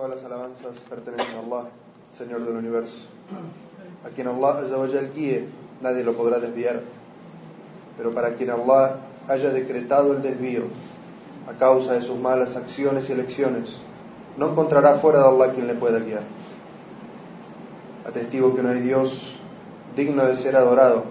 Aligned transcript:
Todas 0.00 0.16
las 0.16 0.32
alabanzas 0.32 0.78
pertenecen 0.88 1.36
a 1.36 1.40
Allah, 1.40 1.68
Señor 2.14 2.42
del 2.46 2.56
universo. 2.56 2.96
A 4.02 4.08
quien 4.08 4.28
Allah 4.28 4.60
Azzawajal 4.60 5.12
guíe, 5.12 5.44
nadie 5.82 6.02
lo 6.02 6.14
podrá 6.14 6.38
desviar. 6.38 6.80
Pero 7.98 8.14
para 8.14 8.32
quien 8.32 8.48
Allah 8.48 8.96
haya 9.28 9.50
decretado 9.50 10.14
el 10.14 10.22
desvío 10.22 10.62
a 11.46 11.58
causa 11.58 11.92
de 11.92 12.00
sus 12.00 12.18
malas 12.18 12.56
acciones 12.56 13.10
y 13.10 13.12
elecciones, 13.12 13.76
no 14.38 14.52
encontrará 14.52 14.94
fuera 14.94 15.18
de 15.18 15.28
Allah 15.28 15.52
quien 15.52 15.66
le 15.66 15.74
pueda 15.74 15.98
guiar. 15.98 16.22
Atestigo 18.06 18.56
que 18.56 18.62
no 18.62 18.70
hay 18.70 18.80
Dios 18.80 19.36
digno 19.96 20.24
de 20.24 20.34
ser 20.36 20.56
adorado, 20.56 21.04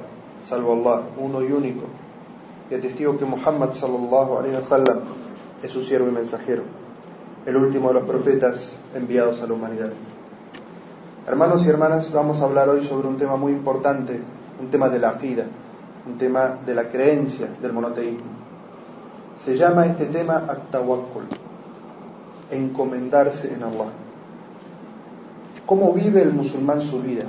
salvo 0.44 0.74
Allah, 0.74 1.04
uno 1.16 1.44
y 1.44 1.52
único. 1.52 1.86
Y 2.72 2.74
atestigo 2.74 3.20
que 3.20 3.26
Muhammad 3.26 3.74
sallallahu 3.74 4.40
alaihi 4.40 4.56
wasallam 4.56 5.02
es 5.62 5.70
su 5.70 5.84
siervo 5.84 6.08
y 6.08 6.12
mensajero, 6.12 6.64
el 7.46 7.58
último 7.58 7.90
de 7.90 7.96
los 7.96 8.04
profetas 8.04 8.74
enviados 8.94 9.42
a 9.42 9.48
la 9.48 9.54
humanidad. 9.54 9.92
Hermanos 11.28 11.66
y 11.66 11.70
hermanas, 11.70 12.12
vamos 12.12 12.42
a 12.42 12.46
hablar 12.46 12.70
hoy 12.70 12.84
sobre 12.84 13.08
un 13.08 13.18
tema 13.18 13.36
muy 13.36 13.52
importante, 13.52 14.20
un 14.60 14.70
tema 14.70 14.90
de 14.90 15.00
la 15.00 15.14
vida, 15.14 15.46
un 16.08 16.18
tema 16.18 16.58
de 16.66 16.74
la 16.74 16.90
creencia 16.90 17.48
del 17.62 17.74
monoteísmo. 17.74 18.40
Se 19.44 19.56
llama 19.56 19.86
este 19.86 20.08
tema 20.08 20.46
at-tawakkul, 20.48 21.24
encomendarse 22.52 23.54
en 23.54 23.64
Allah. 23.64 23.92
¿Cómo 25.66 25.94
vive 25.94 26.22
el 26.22 26.34
musulmán 26.34 26.82
su 26.82 27.00
vida? 27.00 27.26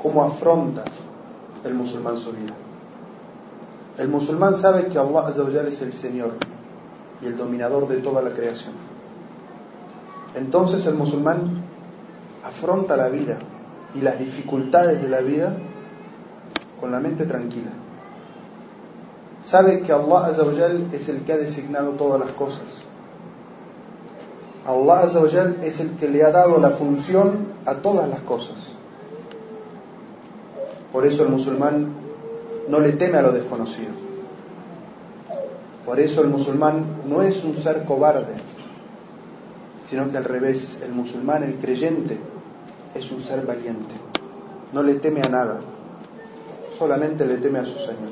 ¿Cómo 0.00 0.22
afronta 0.22 0.84
el 1.64 1.74
musulmán 1.74 2.16
su 2.16 2.30
vida? 2.30 2.54
El 3.98 4.08
musulmán 4.08 4.54
sabe 4.54 4.86
que 4.86 4.98
Allah 4.98 5.28
es 5.68 5.82
el 5.82 5.92
Señor 5.92 6.34
y 7.22 7.26
el 7.26 7.36
dominador 7.36 7.88
de 7.88 7.98
toda 7.98 8.22
la 8.22 8.32
creación. 8.32 8.74
Entonces 10.34 10.86
el 10.86 10.94
musulmán 10.94 11.62
afronta 12.44 12.96
la 12.96 13.08
vida 13.08 13.38
y 13.94 14.00
las 14.00 14.18
dificultades 14.18 15.02
de 15.02 15.08
la 15.08 15.20
vida 15.20 15.56
con 16.80 16.92
la 16.92 17.00
mente 17.00 17.26
tranquila. 17.26 17.70
Sabe 19.42 19.80
que 19.80 19.92
Allah 19.92 20.30
es 20.92 21.08
el 21.08 21.22
que 21.22 21.32
ha 21.32 21.38
designado 21.38 21.90
todas 21.92 22.20
las 22.20 22.32
cosas. 22.32 22.64
Allah 24.66 25.08
es 25.62 25.80
el 25.80 25.90
que 25.92 26.08
le 26.08 26.22
ha 26.24 26.30
dado 26.30 26.58
la 26.58 26.70
función 26.70 27.48
a 27.64 27.76
todas 27.76 28.08
las 28.08 28.20
cosas. 28.20 28.56
Por 30.92 31.06
eso 31.06 31.22
el 31.22 31.30
musulmán 31.30 31.88
no 32.68 32.80
le 32.80 32.92
teme 32.92 33.18
a 33.18 33.22
lo 33.22 33.32
desconocido. 33.32 34.07
Por 35.88 36.00
eso 36.00 36.20
el 36.20 36.28
musulmán 36.28 36.84
no 37.08 37.22
es 37.22 37.42
un 37.44 37.56
ser 37.56 37.86
cobarde, 37.86 38.34
sino 39.88 40.10
que 40.10 40.18
al 40.18 40.24
revés, 40.24 40.80
el 40.84 40.92
musulmán, 40.92 41.44
el 41.44 41.54
creyente, 41.54 42.18
es 42.94 43.10
un 43.10 43.22
ser 43.22 43.46
valiente. 43.46 43.94
No 44.74 44.82
le 44.82 44.96
teme 44.96 45.22
a 45.22 45.30
nada, 45.30 45.60
solamente 46.78 47.24
le 47.24 47.38
teme 47.38 47.60
a 47.60 47.64
su 47.64 47.78
Señor. 47.78 48.10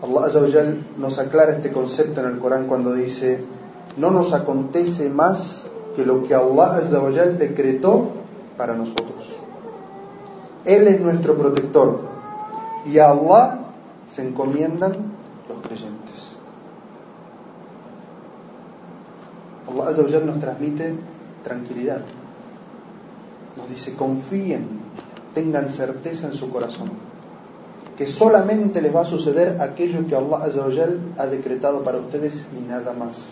Allah 0.00 0.74
nos 0.98 1.18
aclara 1.18 1.50
este 1.50 1.72
concepto 1.72 2.20
en 2.20 2.28
el 2.28 2.38
Corán 2.38 2.68
cuando 2.68 2.94
dice, 2.94 3.42
no 3.96 4.12
nos 4.12 4.34
acontece 4.34 5.10
más 5.10 5.66
que 5.96 6.06
lo 6.06 6.28
que 6.28 6.34
Allah 6.36 6.78
decretó 7.36 8.12
para 8.56 8.74
nosotros. 8.74 9.34
Él 10.64 10.86
es 10.86 11.00
nuestro 11.00 11.36
protector 11.36 12.02
y 12.86 12.98
a 12.98 13.10
Allah 13.10 13.63
se 14.14 14.26
encomiendan 14.26 14.92
los 15.48 15.58
creyentes. 15.66 16.34
Allah 19.68 20.20
nos 20.24 20.40
transmite 20.40 20.94
tranquilidad. 21.42 22.02
Nos 23.56 23.68
dice, 23.68 23.94
confíen, 23.94 24.66
tengan 25.34 25.68
certeza 25.68 26.28
en 26.28 26.34
su 26.34 26.50
corazón 26.50 26.90
que 27.96 28.06
solamente 28.06 28.82
les 28.82 28.94
va 28.94 29.02
a 29.02 29.04
suceder 29.04 29.60
aquello 29.60 30.06
que 30.06 30.16
Allah 30.16 30.48
ha 31.18 31.26
decretado 31.26 31.82
para 31.84 31.98
ustedes 31.98 32.46
y 32.58 32.68
nada 32.68 32.92
más. 32.92 33.30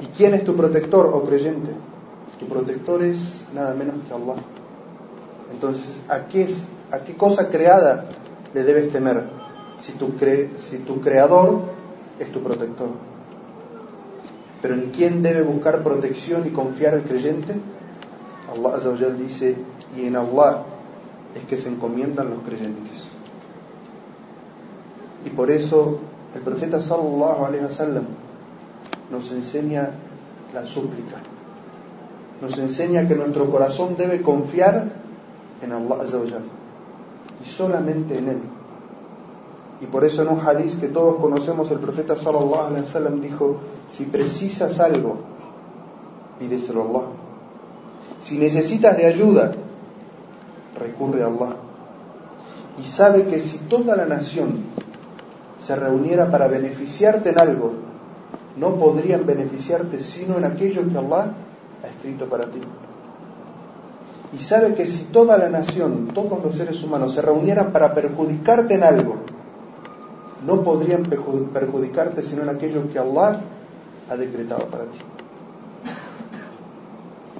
¿Y 0.00 0.06
quién 0.16 0.34
es 0.34 0.44
tu 0.44 0.54
protector 0.54 1.06
o 1.06 1.18
oh 1.18 1.24
creyente? 1.24 1.70
Tu 2.38 2.46
protector 2.46 3.02
es 3.02 3.48
nada 3.54 3.74
menos 3.74 3.96
que 4.06 4.14
Allah. 4.14 4.40
Entonces, 5.52 5.94
¿a 6.08 6.26
qué, 6.26 6.48
a 6.90 6.98
qué 7.00 7.16
cosa 7.16 7.48
creada 7.48 8.06
le 8.54 8.62
debes 8.62 8.92
temer? 8.92 9.24
Si 9.80 9.92
tu, 9.92 10.14
cre, 10.16 10.50
si 10.58 10.78
tu 10.78 11.00
creador 11.00 11.62
es 12.18 12.30
tu 12.32 12.40
protector. 12.40 12.90
Pero 14.62 14.74
¿en 14.74 14.90
quién 14.92 15.22
debe 15.22 15.42
buscar 15.42 15.82
protección 15.82 16.46
y 16.46 16.50
confiar 16.50 16.94
el 16.94 17.02
creyente? 17.02 17.54
Allah 18.50 19.10
dice, 19.18 19.56
y 19.96 20.06
en 20.06 20.16
Allah 20.16 20.62
es 21.34 21.42
que 21.44 21.58
se 21.58 21.68
encomiendan 21.68 22.30
los 22.30 22.42
creyentes. 22.42 23.10
Y 25.26 25.30
por 25.30 25.50
eso 25.50 25.98
el 26.34 26.42
profeta 26.42 26.80
sallallahu 26.80 27.44
alaihi 27.44 27.64
wasallam 27.64 28.04
nos 29.10 29.30
enseña 29.32 29.90
la 30.52 30.66
súplica. 30.66 31.16
Nos 32.40 32.58
enseña 32.58 33.08
que 33.08 33.14
nuestro 33.16 33.50
corazón 33.50 33.96
debe 33.96 34.22
confiar 34.22 34.84
en 35.62 35.72
Allah 35.72 36.04
y 37.42 37.48
solamente 37.48 38.18
en 38.18 38.28
él. 38.28 38.40
Y 39.80 39.86
por 39.86 40.04
eso 40.04 40.22
en 40.22 40.28
un 40.28 40.40
hadith 40.40 40.80
que 40.80 40.88
todos 40.88 41.16
conocemos 41.16 41.70
el 41.70 41.78
profeta 41.78 42.16
sallallahu 42.16 42.68
alaihi 42.68 42.84
wasallam 42.84 43.20
dijo, 43.20 43.56
si 43.90 44.04
precisas 44.04 44.80
algo, 44.80 45.18
pídeselo 46.38 46.82
a 46.82 46.84
Allah. 46.84 47.06
Si 48.20 48.38
necesitas 48.38 48.96
de 48.96 49.06
ayuda, 49.06 49.52
recurre 50.78 51.22
a 51.22 51.26
Allah. 51.26 51.56
Y 52.82 52.86
sabe 52.86 53.26
que 53.26 53.38
si 53.38 53.58
toda 53.68 53.96
la 53.96 54.06
nación 54.06 54.64
se 55.62 55.76
reuniera 55.76 56.30
para 56.30 56.48
beneficiarte 56.48 57.30
en 57.30 57.40
algo, 57.40 57.72
no 58.56 58.76
podrían 58.76 59.26
beneficiarte 59.26 60.00
sino 60.00 60.38
en 60.38 60.44
aquello 60.44 60.88
que 60.88 60.98
Allah 60.98 61.34
ha 61.82 61.88
escrito 61.88 62.26
para 62.26 62.44
ti. 62.46 62.60
Y 64.34 64.40
sabe 64.40 64.74
que 64.74 64.86
si 64.86 65.04
toda 65.04 65.38
la 65.38 65.48
nación, 65.48 66.08
todos 66.12 66.42
los 66.42 66.56
seres 66.56 66.82
humanos 66.82 67.14
se 67.14 67.22
reunieran 67.22 67.72
para 67.72 67.94
perjudicarte 67.94 68.74
en 68.74 68.82
algo, 68.82 69.16
no 70.44 70.62
podrían 70.62 71.04
perjudicarte 71.04 72.22
sino 72.22 72.42
en 72.42 72.48
aquello 72.48 72.90
que 72.90 72.98
Allah 72.98 73.40
ha 74.10 74.16
decretado 74.16 74.66
para 74.66 74.84
ti. 74.84 74.98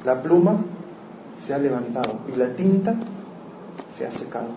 La 0.05 0.23
pluma 0.23 0.57
se 1.39 1.55
ha 1.55 1.59
levantado 1.59 2.21
y 2.33 2.37
la 2.37 2.55
tinta 2.55 2.95
se 3.97 4.07
ha 4.07 4.13
secado. 4.13 4.49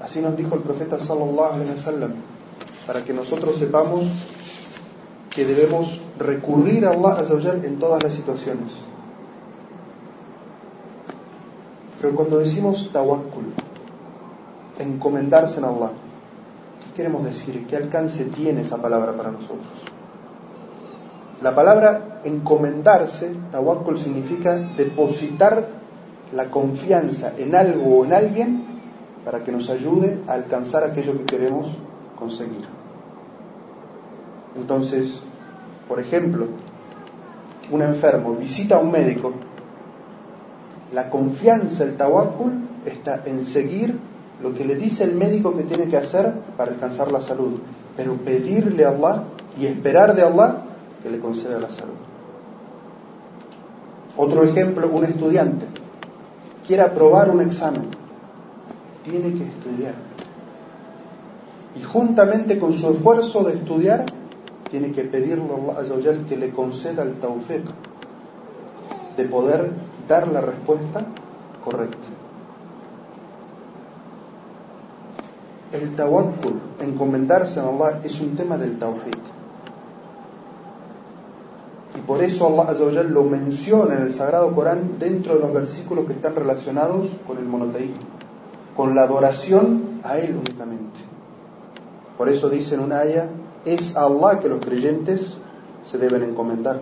Así 0.00 0.20
nos 0.20 0.36
dijo 0.36 0.54
el 0.54 0.60
profeta 0.60 0.98
sallallahu 0.98 1.54
alaihi 1.54 1.70
wasallam, 1.70 2.12
para 2.86 3.02
que 3.04 3.12
nosotros 3.12 3.56
sepamos 3.58 4.04
que 5.30 5.44
debemos 5.44 6.00
recurrir 6.18 6.86
a 6.86 6.90
Allah 6.90 7.54
en 7.64 7.78
todas 7.78 8.02
las 8.02 8.14
situaciones. 8.14 8.78
Pero 12.04 12.16
cuando 12.16 12.38
decimos 12.38 12.90
tawakkul, 12.92 13.54
encomendarse 14.78 15.60
en 15.60 15.64
Allah, 15.64 15.92
¿qué 16.84 16.96
queremos 16.96 17.24
decir? 17.24 17.66
¿Qué 17.66 17.76
alcance 17.76 18.26
tiene 18.26 18.60
esa 18.60 18.76
palabra 18.76 19.16
para 19.16 19.30
nosotros? 19.30 19.72
La 21.40 21.54
palabra 21.54 22.20
encomendarse, 22.24 23.32
tawakkul 23.50 23.98
significa 23.98 24.54
depositar 24.76 25.66
la 26.36 26.50
confianza 26.50 27.32
en 27.38 27.54
algo 27.54 28.00
o 28.00 28.04
en 28.04 28.12
alguien 28.12 28.64
para 29.24 29.42
que 29.42 29.50
nos 29.50 29.70
ayude 29.70 30.18
a 30.28 30.34
alcanzar 30.34 30.84
aquello 30.84 31.16
que 31.16 31.24
queremos 31.24 31.68
conseguir. 32.18 32.66
Entonces, 34.56 35.22
por 35.88 36.00
ejemplo, 36.00 36.48
un 37.70 37.80
enfermo 37.80 38.34
visita 38.34 38.76
a 38.76 38.80
un 38.80 38.90
médico, 38.90 39.32
la 40.94 41.10
confianza, 41.10 41.84
el 41.84 41.96
tawakkul, 41.96 42.52
está 42.86 43.22
en 43.26 43.44
seguir 43.44 43.98
lo 44.42 44.54
que 44.54 44.64
le 44.64 44.76
dice 44.76 45.04
el 45.04 45.14
médico 45.14 45.56
que 45.56 45.64
tiene 45.64 45.88
que 45.88 45.96
hacer 45.96 46.32
para 46.56 46.72
alcanzar 46.72 47.10
la 47.10 47.20
salud, 47.20 47.58
pero 47.96 48.14
pedirle 48.14 48.84
a 48.84 48.90
Allah 48.90 49.24
y 49.58 49.66
esperar 49.66 50.14
de 50.14 50.22
Allah 50.22 50.58
que 51.02 51.10
le 51.10 51.18
conceda 51.18 51.58
la 51.58 51.70
salud. 51.70 51.94
Otro 54.16 54.44
ejemplo, 54.44 54.88
un 54.88 55.04
estudiante 55.04 55.66
quiere 56.66 56.82
aprobar 56.82 57.30
un 57.30 57.40
examen, 57.40 57.86
tiene 59.04 59.34
que 59.34 59.44
estudiar. 59.44 59.94
Y 61.76 61.82
juntamente 61.82 62.58
con 62.58 62.72
su 62.72 62.90
esfuerzo 62.90 63.42
de 63.44 63.54
estudiar, 63.54 64.06
tiene 64.70 64.92
que 64.92 65.02
pedirle 65.02 65.44
a 65.76 65.80
Allah 65.80 66.18
que 66.28 66.36
le 66.36 66.50
conceda 66.50 67.02
el 67.02 67.14
tawfiq 67.14 67.64
de 69.16 69.24
poder 69.24 69.70
dar 70.08 70.28
la 70.28 70.40
respuesta 70.40 71.04
correcta. 71.64 72.08
El 75.72 75.96
tawakkul, 75.96 76.60
encomendarse 76.80 77.60
a 77.60 77.64
Allah, 77.64 78.00
es 78.04 78.20
un 78.20 78.36
tema 78.36 78.56
del 78.56 78.78
tawhid. 78.78 79.18
Y 81.96 82.00
por 82.00 82.22
eso 82.22 82.46
Allah 82.46 82.70
Azza 82.70 83.02
lo 83.02 83.24
menciona 83.24 83.94
en 83.96 84.02
el 84.02 84.12
Sagrado 84.12 84.54
Corán 84.54 84.98
dentro 84.98 85.34
de 85.34 85.40
los 85.40 85.52
versículos 85.52 86.06
que 86.06 86.12
están 86.12 86.34
relacionados 86.34 87.08
con 87.26 87.38
el 87.38 87.44
monoteísmo, 87.44 88.02
con 88.76 88.94
la 88.94 89.02
adoración 89.02 90.00
a 90.04 90.18
Él 90.18 90.36
únicamente. 90.36 91.00
Por 92.18 92.28
eso 92.28 92.48
dice 92.48 92.76
en 92.76 92.80
una 92.80 93.00
aya, 93.00 93.28
es 93.64 93.96
a 93.96 94.04
Allah 94.04 94.40
que 94.40 94.48
los 94.48 94.64
creyentes 94.64 95.38
se 95.84 95.98
deben 95.98 96.22
encomendar. 96.22 96.80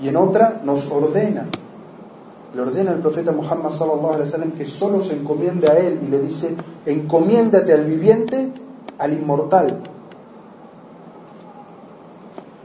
Y 0.00 0.08
en 0.08 0.16
otra 0.16 0.60
nos 0.64 0.90
ordena, 0.90 1.46
le 2.54 2.62
ordena 2.62 2.92
al 2.92 3.00
profeta 3.00 3.32
Muhammad 3.32 3.72
sallallahu 3.72 4.14
alaihi 4.14 4.52
que 4.56 4.66
solo 4.66 5.02
se 5.02 5.16
encomiende 5.16 5.68
a 5.68 5.78
él 5.78 6.00
y 6.06 6.08
le 6.08 6.20
dice, 6.20 6.56
encomiéndate 6.86 7.72
al 7.72 7.84
viviente, 7.84 8.52
al 8.98 9.12
inmortal. 9.12 9.80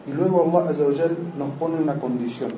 Y 0.07 0.11
luego 0.11 0.43
Allah 0.43 0.71
nos 1.37 1.49
pone 1.59 1.81
una 1.81 1.95
condición. 1.99 2.51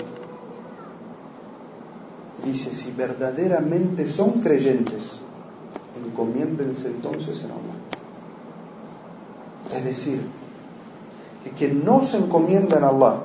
Dice, 2.43 2.71
si 2.71 2.91
verdaderamente 2.91 4.07
son 4.07 4.41
creyentes, 4.41 5.19
encomiéndense 6.05 6.89
entonces 6.89 7.43
en 7.43 7.51
Allah. 7.51 7.75
Es 9.77 9.85
decir, 9.85 10.21
que 11.43 11.51
quien 11.51 11.83
no 11.83 12.03
se 12.03 12.17
encomienda 12.17 12.77
en 12.77 12.83
Allah 12.83 13.23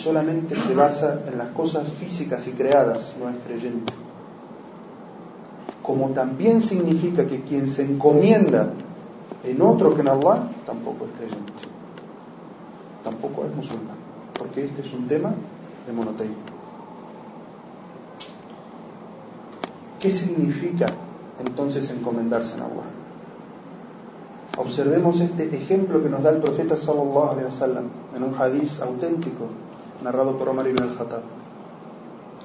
solamente 0.00 0.56
se 0.56 0.74
basa 0.74 1.20
en 1.30 1.38
las 1.38 1.48
cosas 1.48 1.86
físicas 1.88 2.46
y 2.48 2.52
creadas 2.52 3.16
no 3.20 3.28
es 3.28 3.36
creyente. 3.46 3.92
Como 5.82 6.10
también 6.10 6.62
significa 6.62 7.26
que 7.26 7.42
quien 7.42 7.68
se 7.68 7.84
encomienda 7.84 8.72
en 9.44 9.62
otro 9.62 9.94
que 9.94 10.00
en 10.00 10.08
Allah 10.08 10.48
tampoco 10.66 11.06
es 11.06 11.10
creyente. 11.18 11.52
Tampoco 13.04 13.44
es 13.44 13.54
musulmán. 13.54 13.96
Porque 14.38 14.64
este 14.64 14.82
es 14.82 14.92
un 14.92 15.08
tema 15.08 15.32
de 15.86 15.92
monoteísmo. 15.92 16.36
¿Qué 19.98 20.10
significa 20.10 20.86
entonces 21.44 21.90
encomendarse 21.90 22.54
en 22.54 22.60
Allah? 22.60 22.88
Observemos 24.56 25.20
este 25.20 25.54
ejemplo 25.54 26.02
que 26.02 26.08
nos 26.08 26.22
da 26.22 26.30
el 26.30 26.38
profeta 26.38 26.76
sallallahu 26.76 27.30
alaihi 27.30 27.46
wasallam 27.46 27.84
en 28.16 28.22
un 28.22 28.34
hadiz 28.34 28.80
auténtico 28.80 29.46
narrado 30.02 30.36
por 30.38 30.48
Omar 30.48 30.66
ibn 30.68 30.82
al-Khattab. 30.82 31.22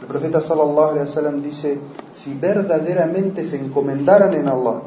El 0.01 0.07
profeta 0.07 0.41
sallallahu 0.41 0.91
alaihi 0.91 1.07
wasallam 1.07 1.41
dice, 1.41 1.79
si 2.13 2.33
verdaderamente 2.33 3.45
se 3.45 3.59
encomendaran 3.59 4.33
en 4.33 4.47
Allah, 4.47 4.81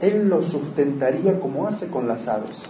él 0.00 0.28
los 0.28 0.46
sustentaría 0.46 1.40
como 1.40 1.66
hace 1.66 1.88
con 1.88 2.06
las 2.06 2.28
aves. 2.28 2.62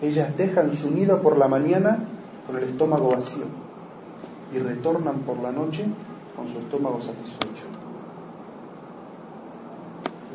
Ellas 0.00 0.36
dejan 0.36 0.74
su 0.74 0.90
nido 0.90 1.20
por 1.20 1.36
la 1.36 1.48
mañana 1.48 1.98
con 2.46 2.56
el 2.56 2.64
estómago 2.64 3.10
vacío 3.10 3.44
y 4.52 4.58
retornan 4.58 5.20
por 5.20 5.38
la 5.40 5.50
noche 5.52 5.84
con 6.36 6.48
su 6.48 6.58
estómago 6.58 7.00
satisfecho. 7.02 7.64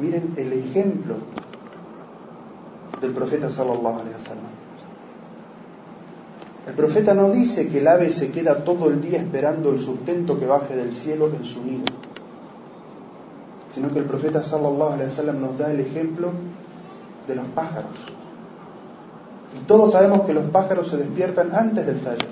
Miren 0.01 0.33
el 0.35 0.53
ejemplo 0.53 1.15
del 2.99 3.11
profeta 3.13 3.49
sallallahu 3.49 3.99
alaihi 3.99 4.13
wasallam. 4.13 4.70
El 6.67 6.73
profeta 6.73 7.15
no 7.15 7.31
dice 7.31 7.69
que 7.69 7.79
el 7.79 7.87
ave 7.87 8.11
se 8.11 8.31
queda 8.31 8.63
todo 8.63 8.89
el 8.89 9.01
día 9.01 9.19
esperando 9.19 9.71
el 9.71 9.79
sustento 9.79 10.39
que 10.39 10.45
baje 10.45 10.75
del 10.75 10.93
cielo 10.93 11.27
en 11.27 11.43
su 11.43 11.63
nido, 11.63 11.85
sino 13.73 13.91
que 13.91 13.99
el 13.99 14.05
profeta 14.05 14.43
sallallahu 14.43 14.93
alaihi 14.93 15.09
wasallam 15.09 15.41
nos 15.41 15.57
da 15.57 15.71
el 15.71 15.79
ejemplo 15.79 16.31
de 17.27 17.35
los 17.35 17.47
pájaros. 17.47 17.91
Y 19.59 19.65
todos 19.65 19.91
sabemos 19.91 20.21
que 20.21 20.33
los 20.33 20.45
pájaros 20.45 20.87
se 20.89 20.97
despiertan 20.97 21.49
antes 21.53 21.85
del 21.85 21.99
fallo 21.99 22.27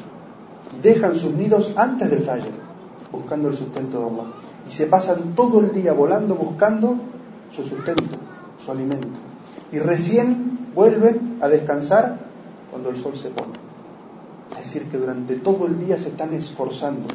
y 0.78 0.82
dejan 0.82 1.16
sus 1.16 1.34
nidos 1.34 1.74
antes 1.76 2.10
del 2.12 2.22
fallo, 2.22 2.52
buscando 3.12 3.50
el 3.50 3.58
sustento 3.58 4.00
de 4.00 4.06
Allah. 4.06 4.34
Y 4.70 4.72
se 4.72 4.86
pasan 4.86 5.34
todo 5.36 5.62
el 5.62 5.74
día 5.74 5.94
volando 5.94 6.36
buscando 6.36 6.98
su 7.52 7.64
sustento, 7.64 8.16
su 8.64 8.72
alimento. 8.72 9.08
Y 9.72 9.80
recién 9.80 10.70
vuelven 10.76 11.40
a 11.42 11.48
descansar 11.48 12.20
cuando 12.70 12.92
el 12.92 13.02
sol 13.02 13.18
se 13.18 13.30
pone. 13.30 13.69
Es 14.52 14.66
decir, 14.66 14.90
que 14.90 14.98
durante 14.98 15.36
todo 15.36 15.68
el 15.68 15.86
día 15.86 15.98
se 15.98 16.10
están 16.10 16.34
esforzando. 16.34 17.08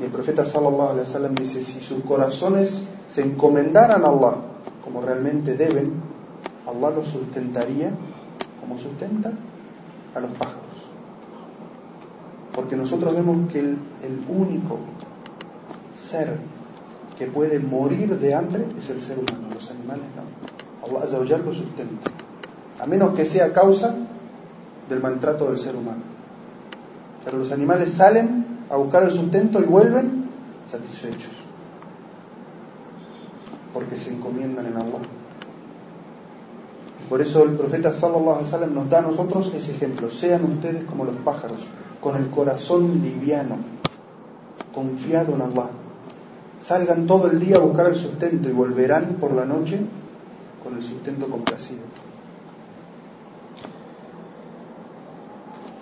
Y 0.00 0.04
el 0.04 0.10
profeta 0.10 0.44
sallallahu 0.44 0.90
alaihi 0.90 1.06
wasallam 1.06 1.34
dice, 1.34 1.62
si 1.62 1.80
sus 1.80 2.02
corazones 2.04 2.82
se 3.08 3.22
encomendaran 3.22 4.04
a 4.04 4.08
Allah 4.08 4.36
como 4.84 5.00
realmente 5.00 5.54
deben, 5.54 5.92
Allah 6.66 6.90
los 6.90 7.08
sustentaría 7.08 7.92
como 8.60 8.78
sustenta 8.78 9.32
a 10.14 10.20
los 10.20 10.30
pájaros. 10.32 10.60
Porque 12.54 12.76
nosotros 12.76 13.14
vemos 13.14 13.50
que 13.50 13.60
el, 13.60 13.78
único 14.28 14.78
ser 15.98 16.38
que 17.18 17.26
puede 17.26 17.58
morir 17.58 18.18
de 18.18 18.34
hambre 18.34 18.66
es 18.78 18.90
el 18.90 19.00
ser 19.00 19.18
humano, 19.18 19.54
los 19.54 19.70
animales 19.70 20.04
no. 20.16 20.86
Allah 20.86 21.04
Azza 21.04 21.18
lo 21.18 21.54
sustenta. 21.54 22.10
A 22.80 22.86
menos 22.86 23.14
que 23.14 23.24
sea 23.24 23.52
causa 23.52 23.94
del 24.92 25.02
maltrato 25.02 25.48
del 25.48 25.58
ser 25.58 25.74
humano. 25.74 26.02
Pero 27.24 27.38
los 27.38 27.50
animales 27.52 27.92
salen 27.92 28.44
a 28.70 28.76
buscar 28.76 29.04
el 29.04 29.10
sustento 29.10 29.60
y 29.60 29.64
vuelven 29.64 30.28
satisfechos, 30.70 31.32
porque 33.72 33.96
se 33.96 34.12
encomiendan 34.12 34.66
en 34.66 34.76
Allah. 34.76 35.00
por 37.08 37.20
eso 37.20 37.42
el 37.44 37.56
profeta 37.56 37.92
sallallahu 37.92 38.30
alaihi 38.30 38.44
wasallam 38.44 38.74
nos 38.74 38.88
da 38.88 39.00
a 39.00 39.02
nosotros 39.02 39.52
ese 39.54 39.72
ejemplo. 39.72 40.10
Sean 40.10 40.44
ustedes 40.44 40.84
como 40.84 41.04
los 41.04 41.16
pájaros, 41.16 41.58
con 42.00 42.16
el 42.16 42.30
corazón 42.30 43.02
liviano, 43.02 43.58
confiado 44.74 45.34
en 45.34 45.42
Allah. 45.42 45.68
Salgan 46.64 47.06
todo 47.06 47.30
el 47.30 47.38
día 47.38 47.56
a 47.56 47.60
buscar 47.60 47.86
el 47.86 47.96
sustento 47.96 48.48
y 48.48 48.52
volverán 48.52 49.16
por 49.20 49.32
la 49.32 49.44
noche 49.44 49.80
con 50.62 50.74
el 50.74 50.82
sustento 50.82 51.26
complacido. 51.26 51.82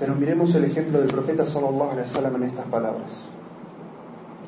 Pero 0.01 0.15
miremos 0.15 0.55
el 0.55 0.65
ejemplo 0.65 0.99
del 0.99 1.09
profeta 1.09 1.45
sallallahu 1.45 1.91
alaihi 1.91 2.09
wasallam 2.09 2.37
en 2.37 2.43
estas 2.45 2.65
palabras. 2.67 3.29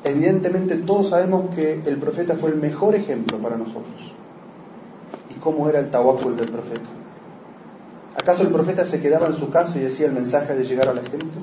Evidentemente 0.03 0.77
todos 0.77 1.11
sabemos 1.11 1.53
que 1.55 1.79
el 1.85 1.97
profeta 1.97 2.35
fue 2.35 2.49
el 2.49 2.57
mejor 2.57 2.95
ejemplo 2.95 3.37
para 3.37 3.55
nosotros. 3.55 4.13
¿Y 5.29 5.39
cómo 5.39 5.69
era 5.69 5.79
el 5.79 5.91
tawakkul 5.91 6.35
del 6.35 6.49
profeta? 6.49 6.89
¿Acaso 8.17 8.43
el 8.43 8.49
profeta 8.49 8.83
se 8.83 8.99
quedaba 8.99 9.27
en 9.27 9.35
su 9.35 9.51
casa 9.51 9.77
y 9.77 9.83
decía 9.83 10.07
el 10.07 10.13
mensaje 10.13 10.55
de 10.55 10.65
llegar 10.65 10.89
a 10.89 10.93
la 10.93 11.01
gente? 11.01 11.37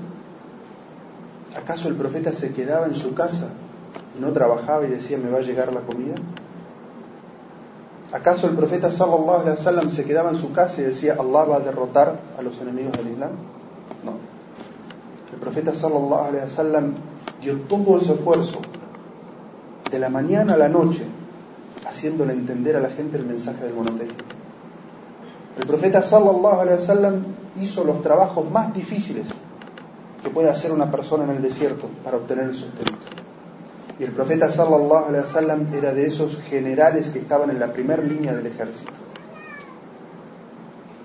¿Acaso 1.57 1.89
el 1.89 1.95
profeta 1.95 2.33
se 2.33 2.53
quedaba 2.53 2.87
en 2.87 2.97
su 2.97 3.15
casa 3.15 3.49
y 4.19 4.21
no 4.21 4.33
trabajaba 4.33 4.85
y 4.87 4.89
decía 4.89 5.19
me 5.19 5.31
va 5.31 5.39
a 5.39 5.43
llegar 5.43 5.73
la 5.73 5.81
comida? 5.81 6.15
¿Acaso 8.13 8.49
el 8.49 8.57
profeta 8.57 8.91
sallallahu 8.91 9.43
alaihi 9.43 9.57
wasallam 9.57 9.91
se 9.91 10.05
quedaba 10.05 10.31
en 10.31 10.37
su 10.37 10.53
casa 10.53 10.81
y 10.81 10.85
decía 10.85 11.15
Allah 11.15 11.45
va 11.45 11.57
a 11.57 11.61
derrotar 11.61 12.19
a 12.37 12.43
los 12.43 12.61
enemigos 12.61 12.93
del 12.93 13.13
Islam? 13.13 13.31
No. 14.05 14.13
El 15.33 15.39
profeta 15.39 15.75
sallallahu 15.75 16.25
alaihi 16.29 16.45
wasallam 16.45 16.95
dio 17.41 17.61
todo 17.63 17.99
ese 17.99 18.15
esfuerzo 18.15 18.61
de 19.91 19.99
la 19.99 20.09
mañana 20.09 20.55
a 20.55 20.57
la 20.57 20.69
noche 20.69 21.05
haciéndole 21.87 22.33
entender 22.33 22.77
a 22.77 22.81
la 22.81 22.91
gente 22.91 23.17
el 23.17 23.25
mensaje 23.25 23.65
del 23.65 23.75
monoteísmo. 23.75 24.19
El 25.59 25.67
profeta 25.67 26.03
sallallahu 26.03 26.61
alaihi 26.61 26.79
wasallam 26.79 27.25
hizo 27.61 27.85
los 27.85 28.03
trabajos 28.03 28.51
más 28.51 28.73
difíciles 28.75 29.27
que 30.23 30.31
puede 30.31 30.51
hacer 30.51 30.73
una 30.73 30.91
persona 30.91 31.25
en 31.25 31.31
el 31.31 31.43
desierto 31.43 31.89
para 32.05 32.17
obtener 32.17 32.45
el 32.45 32.55
sustento. 32.55 32.99
Y 33.99 34.05
el 34.05 34.13
profeta 34.13 34.51
sallallahu 34.51 35.09
alaihi 35.09 35.25
wasallam 35.25 35.75
era 35.75 35.93
de 35.93 36.07
esos 36.07 36.41
generales 36.43 37.11
que 37.11 37.19
estaban 37.19 37.51
en 37.51 37.61
la 37.61 37.73
primera 37.73 38.03
línea 38.03 38.35
del 38.35 38.47
ejército 38.47 38.93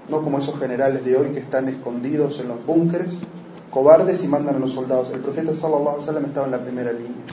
no 0.09 0.21
como 0.21 0.39
esos 0.39 0.59
generales 0.59 1.03
de 1.03 1.17
hoy 1.17 1.29
que 1.29 1.39
están 1.39 1.67
escondidos 1.67 2.39
en 2.39 2.50
los 2.50 2.65
búnkeres, 2.65 3.13
cobardes 3.71 4.24
y 4.24 4.27
mandan 4.27 4.55
a 4.55 4.59
los 4.59 4.74
soldados. 4.74 5.09
El 5.12 5.19
profeta 5.19 5.53
sallallahu 5.53 5.81
alaihi 5.81 6.00
wasallam 6.00 6.25
estaba 6.25 6.45
en 6.45 6.51
la 6.51 6.62
primera 6.62 6.91
línea. 6.91 7.25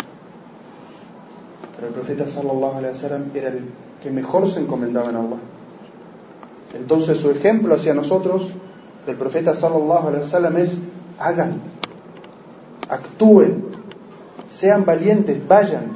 Pero 1.77 1.89
el 1.89 1.95
profeta 1.95 2.27
sallallahu 2.27 2.77
alaihi 2.77 2.95
wasallam 2.95 3.31
era 3.35 3.49
el 3.49 3.65
que 4.03 4.11
mejor 4.11 4.51
se 4.51 4.61
encomendaba 4.61 5.11
en 5.11 5.17
Allah. 5.17 5.37
Entonces 6.75 7.19
su 7.19 7.31
ejemplo 7.31 7.75
hacia 7.75 7.95
nosotros 7.95 8.49
del 9.07 9.17
profeta 9.17 9.55
sallallahu 9.55 10.09
alaihi 10.09 10.23
wasallam 10.23 10.57
es 10.57 10.79
hagan, 11.19 11.61
actúen, 12.89 13.67
sean 14.51 14.85
valientes, 14.85 15.47
vayan 15.47 15.93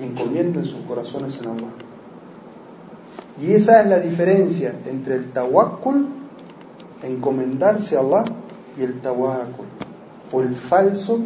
y 0.00 0.04
encomienden 0.04 0.64
sus 0.64 0.80
corazones 0.82 1.38
en 1.38 1.48
Allah. 1.48 1.87
Y 3.40 3.52
esa 3.52 3.82
es 3.82 3.88
la 3.88 4.00
diferencia 4.00 4.74
entre 4.88 5.16
el 5.16 5.30
tawakkul, 5.30 6.06
encomendarse 7.02 7.96
a 7.96 8.00
Allah, 8.00 8.24
y 8.76 8.82
el 8.82 9.00
tawakkul, 9.00 9.66
o 10.32 10.40
el 10.42 10.56
falso, 10.56 11.20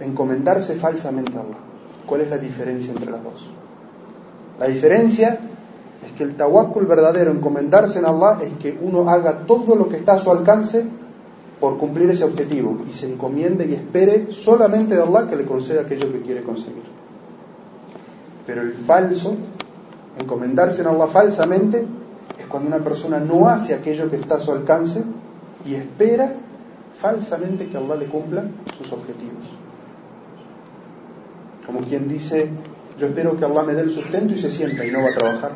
encomendarse 0.00 0.74
falsamente 0.74 1.36
a 1.36 1.42
Allah. 1.42 1.58
¿Cuál 2.06 2.22
es 2.22 2.30
la 2.30 2.38
diferencia 2.38 2.92
entre 2.92 3.12
las 3.12 3.22
dos? 3.22 3.48
La 4.58 4.66
diferencia 4.66 5.38
es 6.04 6.12
que 6.16 6.24
el 6.24 6.34
tawakkul 6.36 6.86
verdadero, 6.86 7.30
encomendarse 7.30 8.00
en 8.00 8.06
Allah, 8.06 8.40
es 8.42 8.52
que 8.54 8.76
uno 8.80 9.08
haga 9.08 9.46
todo 9.46 9.76
lo 9.76 9.88
que 9.88 9.96
está 9.96 10.14
a 10.14 10.18
su 10.18 10.30
alcance 10.30 10.84
por 11.60 11.78
cumplir 11.78 12.10
ese 12.10 12.24
objetivo 12.24 12.78
y 12.88 12.92
se 12.92 13.12
encomiende 13.12 13.66
y 13.66 13.74
espere 13.74 14.32
solamente 14.32 14.96
de 14.96 15.02
Allah 15.02 15.28
que 15.28 15.36
le 15.36 15.44
conceda 15.44 15.82
aquello 15.82 16.10
que 16.10 16.22
quiere 16.22 16.42
conseguir. 16.42 16.82
Pero 18.46 18.62
el 18.62 18.72
falso, 18.72 19.36
encomendarse 20.18 20.82
en 20.82 20.88
Allah 20.88 21.06
falsamente, 21.08 21.86
es 22.38 22.46
cuando 22.46 22.68
una 22.68 22.84
persona 22.84 23.18
no 23.18 23.48
hace 23.48 23.74
aquello 23.74 24.10
que 24.10 24.16
está 24.16 24.36
a 24.36 24.40
su 24.40 24.52
alcance 24.52 25.02
y 25.64 25.74
espera 25.74 26.32
falsamente 27.00 27.68
que 27.68 27.76
Allah 27.76 27.96
le 27.96 28.06
cumpla 28.06 28.44
sus 28.76 28.92
objetivos. 28.92 29.44
Como 31.66 31.80
quien 31.80 32.08
dice, 32.08 32.48
yo 32.98 33.06
espero 33.06 33.36
que 33.36 33.44
Allah 33.44 33.62
me 33.62 33.74
dé 33.74 33.82
el 33.82 33.90
sustento 33.90 34.34
y 34.34 34.38
se 34.38 34.50
sienta 34.50 34.84
y 34.84 34.90
no 34.90 35.02
va 35.02 35.10
a 35.10 35.14
trabajar. 35.14 35.52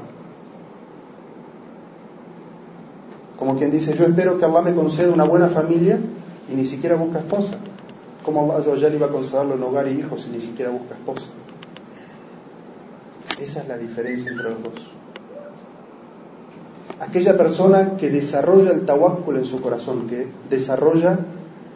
Como 3.39 3.57
quien 3.57 3.71
dice, 3.71 3.95
yo 3.97 4.07
espero 4.07 4.39
que 4.39 4.45
Allah 4.45 4.63
me 4.63 4.75
conceda 4.75 5.13
una 5.13 5.25
buena 5.25 5.49
familia 5.49 5.99
y 6.51 6.55
ni 6.55 6.65
siquiera 6.65 6.97
busca 6.97 7.19
esposa. 7.19 7.55
Como 8.25 8.53
Allah 8.53 8.89
iba 8.89 9.07
a 9.07 9.11
concederle 9.11 9.55
un 9.55 9.63
hogar 9.65 9.89
y 9.89 9.99
hijos 9.99 10.27
y 10.29 10.35
ni 10.35 10.41
siquiera 10.41 10.71
busca 10.71 10.95
esposa. 10.95 11.27
Esa 13.45 13.61
es 13.61 13.69
la 13.69 13.77
diferencia 13.77 14.31
entre 14.31 14.49
los 14.49 14.63
dos. 14.63 14.73
Aquella 16.99 17.37
persona 17.37 17.99
que 17.99 18.09
desarrolla 18.09 18.71
el 18.71 18.87
tawakkul 18.87 19.37
en 19.37 19.45
su 19.45 19.61
corazón, 19.61 20.07
que 20.07 20.29
desarrolla 20.49 21.19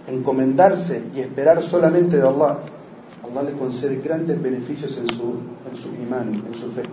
encomendarse 0.06 1.02
y 1.14 1.20
esperar 1.20 1.60
solamente 1.60 2.16
de 2.16 2.22
Allah, 2.22 2.60
Allah 3.22 3.42
le 3.42 3.52
concede 3.52 4.00
grandes 4.02 4.40
beneficios 4.40 4.96
en 4.96 5.10
su, 5.10 5.34
en 5.70 5.76
su 5.76 5.88
imán, 6.02 6.42
en 6.46 6.54
su 6.54 6.70
fe. 6.70 6.84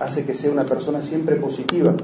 Hace 0.00 0.24
que 0.24 0.34
sea 0.34 0.50
una 0.50 0.64
persona 0.64 1.02
siempre 1.02 1.36
positiva, 1.36 1.94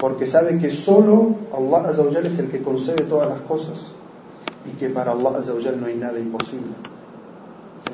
porque 0.00 0.26
sabe 0.26 0.58
que 0.58 0.72
solo 0.72 1.36
Allah 1.56 1.92
es 2.24 2.38
el 2.40 2.50
que 2.50 2.62
concede 2.62 3.04
todas 3.04 3.28
las 3.28 3.42
cosas 3.42 3.92
y 4.66 4.76
que 4.76 4.88
para 4.88 5.12
Allah 5.12 5.40
no 5.78 5.86
hay 5.86 5.94
nada 5.94 6.18
imposible. 6.18 6.93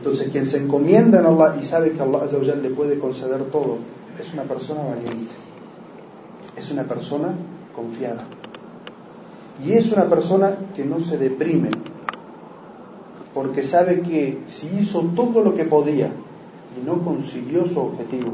Entonces, 0.00 0.30
quien 0.30 0.46
se 0.46 0.56
encomienda 0.56 1.20
en 1.20 1.26
Allah 1.26 1.58
y 1.60 1.62
sabe 1.62 1.90
que 1.90 2.00
Allah 2.00 2.22
Azzawajal 2.22 2.62
le 2.62 2.70
puede 2.70 2.98
conceder 2.98 3.42
todo, 3.50 3.76
es 4.18 4.32
una 4.32 4.44
persona 4.44 4.82
valiente, 4.82 5.34
es 6.56 6.70
una 6.70 6.84
persona 6.84 7.34
confiada. 7.76 8.24
Y 9.62 9.72
es 9.72 9.92
una 9.92 10.06
persona 10.08 10.52
que 10.74 10.86
no 10.86 11.00
se 11.00 11.18
deprime, 11.18 11.68
porque 13.34 13.62
sabe 13.62 14.00
que 14.00 14.38
si 14.46 14.74
hizo 14.78 15.02
todo 15.14 15.44
lo 15.44 15.54
que 15.54 15.64
podía 15.64 16.06
y 16.06 16.86
no 16.86 17.04
consiguió 17.04 17.66
su 17.66 17.80
objetivo, 17.80 18.32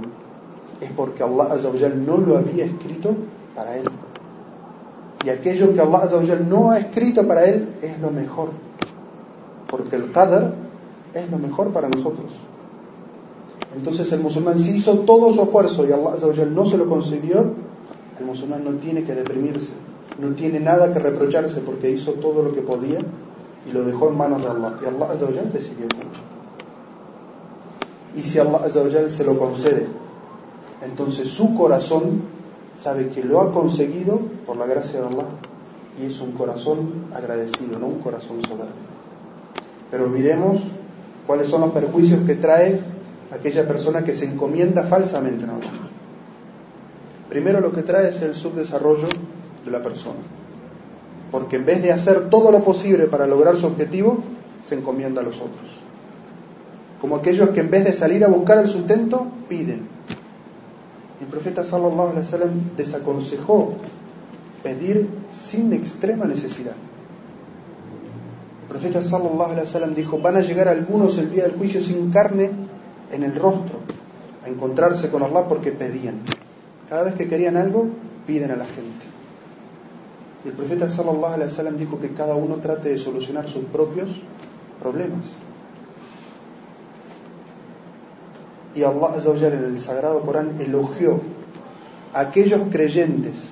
es 0.80 0.92
porque 0.92 1.24
Allah 1.24 1.48
Azzawajal 1.50 2.06
no 2.06 2.18
lo 2.18 2.38
había 2.38 2.64
escrito 2.64 3.12
para 3.56 3.76
él. 3.76 3.88
Y 5.24 5.30
aquello 5.30 5.74
que 5.74 5.80
Allah 5.80 5.98
Azzawajal 6.04 6.48
no 6.48 6.70
ha 6.70 6.78
escrito 6.78 7.26
para 7.26 7.44
él 7.44 7.70
es 7.82 7.98
lo 7.98 8.12
mejor, 8.12 8.50
porque 9.68 9.96
el 9.96 10.12
Qadr 10.12 10.65
es 11.16 11.30
lo 11.30 11.38
mejor 11.38 11.72
para 11.72 11.88
nosotros. 11.88 12.30
Entonces 13.74 14.10
el 14.12 14.20
musulmán 14.20 14.58
si 14.58 14.76
hizo 14.76 15.00
todo 15.00 15.32
su 15.32 15.42
esfuerzo 15.42 15.86
y 15.86 15.92
Allah 15.92 16.14
no 16.50 16.66
se 16.66 16.78
lo 16.78 16.88
concedió, 16.88 17.52
el 18.18 18.24
musulmán 18.24 18.64
no 18.64 18.72
tiene 18.72 19.04
que 19.04 19.14
deprimirse, 19.14 19.72
no 20.18 20.34
tiene 20.34 20.60
nada 20.60 20.92
que 20.92 20.98
reprocharse 20.98 21.60
porque 21.60 21.90
hizo 21.90 22.12
todo 22.12 22.42
lo 22.42 22.54
que 22.54 22.62
podía 22.62 22.98
y 23.68 23.72
lo 23.72 23.84
dejó 23.84 24.08
en 24.08 24.16
manos 24.16 24.42
de 24.42 24.48
Allah. 24.48 24.78
Y 24.82 24.86
Allah 24.86 25.42
decidió 25.52 25.86
Y 28.14 28.22
si 28.22 28.38
Allah 28.38 29.08
se 29.08 29.24
lo 29.24 29.38
concede, 29.38 29.86
entonces 30.82 31.28
su 31.28 31.54
corazón 31.54 32.22
sabe 32.78 33.08
que 33.08 33.24
lo 33.24 33.40
ha 33.40 33.52
conseguido 33.52 34.20
por 34.46 34.56
la 34.56 34.66
gracia 34.66 35.00
de 35.00 35.06
Allah 35.06 35.26
y 36.00 36.06
es 36.06 36.20
un 36.20 36.32
corazón 36.32 37.06
agradecido, 37.14 37.78
no 37.78 37.86
un 37.86 38.00
corazón 38.00 38.42
soberbio. 38.42 38.86
Pero 39.90 40.08
miremos 40.08 40.60
cuáles 41.26 41.48
son 41.48 41.62
los 41.62 41.70
perjuicios 41.70 42.20
que 42.26 42.34
trae 42.34 42.80
aquella 43.30 43.66
persona 43.66 44.04
que 44.04 44.14
se 44.14 44.26
encomienda 44.26 44.84
falsamente 44.84 45.44
en 45.44 45.50
Allah. 45.50 45.70
Primero 47.28 47.60
lo 47.60 47.72
que 47.72 47.82
trae 47.82 48.08
es 48.08 48.22
el 48.22 48.34
subdesarrollo 48.34 49.08
de 49.64 49.70
la 49.70 49.82
persona. 49.82 50.20
Porque 51.30 51.56
en 51.56 51.66
vez 51.66 51.82
de 51.82 51.92
hacer 51.92 52.30
todo 52.30 52.52
lo 52.52 52.62
posible 52.62 53.06
para 53.06 53.26
lograr 53.26 53.56
su 53.56 53.66
objetivo, 53.66 54.18
se 54.64 54.76
encomienda 54.76 55.20
a 55.20 55.24
los 55.24 55.36
otros. 55.36 55.68
Como 57.00 57.16
aquellos 57.16 57.50
que 57.50 57.60
en 57.60 57.70
vez 57.70 57.84
de 57.84 57.92
salir 57.92 58.24
a 58.24 58.28
buscar 58.28 58.58
el 58.58 58.68
sustento, 58.68 59.26
piden. 59.48 59.88
El 61.20 61.26
profeta 61.26 61.64
sallallahu 61.64 62.10
alaihi 62.10 62.20
wasallam 62.20 62.50
desaconsejó 62.76 63.74
pedir 64.62 65.08
sin 65.32 65.72
extrema 65.72 66.24
necesidad. 66.26 66.74
Profeta 68.76 69.02
sallallahu 69.02 69.56
alaihi 69.56 69.64
wasallam 69.64 69.94
dijo, 69.94 70.18
van 70.18 70.36
a 70.36 70.42
llegar 70.42 70.68
algunos 70.68 71.16
el 71.16 71.30
día 71.30 71.44
del 71.44 71.56
juicio 71.56 71.80
sin 71.80 72.10
carne 72.10 72.50
en 73.10 73.22
el 73.22 73.34
rostro 73.34 73.78
a 74.44 74.48
encontrarse 74.50 75.08
con 75.08 75.22
Allah 75.22 75.48
porque 75.48 75.72
pedían. 75.72 76.20
Cada 76.86 77.04
vez 77.04 77.14
que 77.14 77.26
querían 77.26 77.56
algo, 77.56 77.88
piden 78.26 78.50
a 78.50 78.56
la 78.56 78.66
gente. 78.66 79.06
Y 80.44 80.48
el 80.48 80.54
profeta 80.54 80.90
sallallahu 80.90 81.32
alaihi 81.32 81.48
wasallam 81.48 81.78
dijo 81.78 81.98
que 81.98 82.10
cada 82.12 82.34
uno 82.34 82.56
trate 82.56 82.90
de 82.90 82.98
solucionar 82.98 83.48
sus 83.48 83.64
propios 83.64 84.10
problemas. 84.78 85.24
Y 88.74 88.82
Allah 88.82 89.16
Azzawajal 89.16 89.54
en 89.54 89.64
el 89.64 89.80
Sagrado 89.80 90.20
Corán 90.20 90.60
elogió 90.60 91.22
a 92.12 92.20
aquellos 92.20 92.60
creyentes 92.70 93.48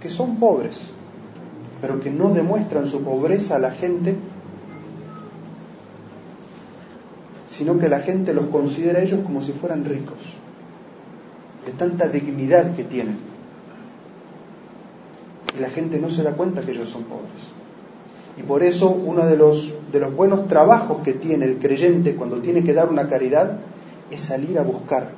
que 0.00 0.08
son 0.08 0.36
pobres, 0.36 0.82
pero 1.80 2.00
que 2.00 2.10
no 2.10 2.30
demuestran 2.30 2.88
su 2.88 3.02
pobreza 3.02 3.56
a 3.56 3.58
la 3.58 3.70
gente, 3.70 4.16
sino 7.46 7.78
que 7.78 7.88
la 7.88 8.00
gente 8.00 8.34
los 8.34 8.46
considera 8.46 9.00
a 9.00 9.02
ellos 9.02 9.20
como 9.24 9.42
si 9.42 9.52
fueran 9.52 9.84
ricos, 9.84 10.18
de 11.66 11.72
tanta 11.72 12.08
dignidad 12.08 12.74
que 12.74 12.84
tienen. 12.84 13.18
Y 15.56 15.60
la 15.60 15.70
gente 15.70 15.98
no 15.98 16.10
se 16.10 16.22
da 16.22 16.32
cuenta 16.32 16.62
que 16.62 16.72
ellos 16.72 16.88
son 16.88 17.04
pobres. 17.04 17.58
Y 18.36 18.42
por 18.42 18.62
eso 18.62 18.90
uno 18.90 19.26
de 19.26 19.36
los, 19.36 19.72
de 19.90 19.98
los 19.98 20.14
buenos 20.14 20.46
trabajos 20.46 20.98
que 21.02 21.14
tiene 21.14 21.44
el 21.44 21.58
creyente 21.58 22.14
cuando 22.14 22.38
tiene 22.38 22.62
que 22.62 22.72
dar 22.72 22.88
una 22.88 23.08
caridad 23.08 23.58
es 24.10 24.20
salir 24.20 24.58
a 24.58 24.62
buscar 24.62 25.10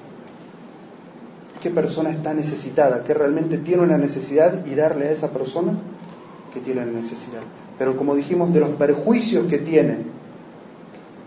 qué 1.62 1.70
persona 1.70 2.10
está 2.10 2.32
necesitada, 2.32 3.04
que 3.04 3.12
realmente 3.12 3.58
tiene 3.58 3.82
una 3.82 3.98
necesidad 3.98 4.64
y 4.66 4.74
darle 4.74 5.08
a 5.08 5.10
esa 5.10 5.28
persona 5.30 5.74
que 6.52 6.60
tiene 6.60 6.84
la 6.84 6.92
necesidad. 6.92 7.42
Pero 7.78 7.96
como 7.96 8.14
dijimos, 8.14 8.52
de 8.52 8.60
los 8.60 8.70
perjuicios 8.70 9.46
que 9.46 9.58
tiene 9.58 9.98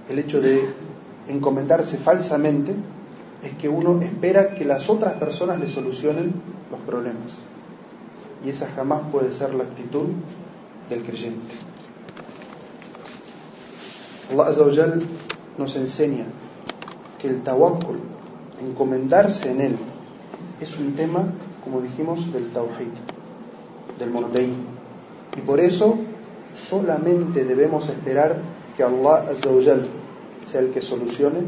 el 0.10 0.20
hecho 0.20 0.42
de 0.42 0.62
encomendarse 1.27 1.98
falsamente, 1.98 2.74
es 3.44 3.53
que 3.53 3.68
uno 3.68 4.01
espera 4.01 4.53
que 4.53 4.65
las 4.65 4.89
otras 4.89 5.13
personas 5.13 5.60
le 5.60 5.68
solucionen 5.68 6.34
los 6.72 6.80
problemas. 6.82 7.39
Y 8.46 8.50
esa 8.50 8.68
jamás 8.75 9.01
puede 9.12 9.32
ser 9.32 9.53
la 9.53 9.63
actitud 9.63 10.08
del 10.89 11.01
creyente. 11.01 11.56
Allah 14.32 14.48
Azza 14.48 14.63
nos 15.58 15.75
enseña 15.75 16.25
que 17.20 17.30
el 17.30 17.44
tawakkul, 17.44 18.00
encomendarse 18.62 19.51
en 19.51 19.62
él, 19.62 19.75
es 20.60 20.77
un 20.80 20.94
tema, 20.96 21.24
como 21.63 21.82
dijimos, 21.82 22.32
del 22.32 22.50
tawhid, 22.51 22.94
del 24.00 24.12
monoteísmo. 24.12 24.73
Y 25.36 25.42
por 25.42 25.60
eso 25.60 25.98
solamente 26.58 27.46
debemos 27.46 27.90
esperar 27.90 28.38
que 28.78 28.84
Allah 28.84 29.30
Azzawajal 29.30 29.88
sea 30.50 30.62
el 30.62 30.72
que 30.72 30.82
solucione 30.82 31.40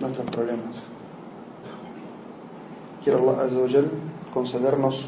nuestros 0.00 0.30
problemas. 0.30 0.82
Quiero 3.02 3.18
Allah 3.18 3.42
Azzawajal 3.42 3.90
concedernos 4.32 5.06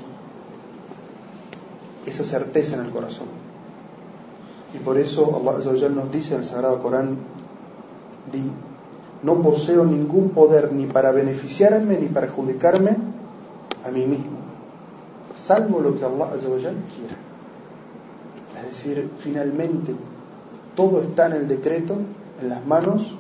esa 2.05 2.25
certeza 2.25 2.77
en 2.77 2.87
el 2.87 2.91
corazón. 2.91 3.29
Y 4.75 4.79
por 4.79 4.99
eso 4.99 5.35
Allah 5.37 5.59
Azzawajal 5.59 5.95
nos 5.95 6.13
dice 6.13 6.35
en 6.35 6.41
el 6.41 6.47
Sagrado 6.47 6.83
Corán, 6.83 7.17
di, 8.31 8.43
no 9.23 9.41
poseo 9.41 9.85
ningún 9.85 10.31
poder 10.31 10.73
ni 10.73 10.87
para 10.87 11.13
beneficiarme 11.13 11.99
ni 11.99 12.09
para 12.09 12.27
perjudicarme 12.27 12.97
a 13.85 13.91
mí 13.91 14.05
mismo, 14.05 14.39
salvo 15.37 15.81
lo 15.81 15.97
que 15.97 16.05
Allah 16.05 16.31
quiera. 16.33 17.26
Es 18.71 18.85
decir, 18.85 19.09
finalmente 19.19 19.95
todo 20.75 21.01
está 21.03 21.27
en 21.27 21.33
el 21.33 21.49
decreto, 21.49 21.97
en 22.41 22.49
las 22.49 22.65
manos 22.67 23.17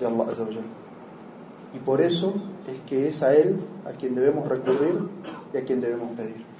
de 0.00 0.06
Allah 0.06 0.26
Y 1.74 1.78
por 1.78 2.00
eso 2.00 2.34
es 2.66 2.80
que 2.88 3.06
es 3.08 3.22
a 3.22 3.34
Él 3.34 3.60
a 3.86 3.90
quien 3.90 4.14
debemos 4.14 4.48
recurrir 4.48 4.98
y 5.52 5.56
a 5.56 5.64
quien 5.64 5.80
debemos 5.80 6.16
pedir. 6.16 6.53